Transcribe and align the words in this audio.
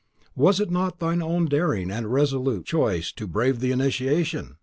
Was 0.35 0.59
it 0.59 0.71
not 0.71 0.97
thine 0.99 1.21
own 1.21 1.45
daring 1.45 1.91
and 1.91 2.11
resolute 2.11 2.65
choice 2.65 3.11
to 3.11 3.27
brave 3.27 3.59
the 3.59 3.71
initiation! 3.71 4.57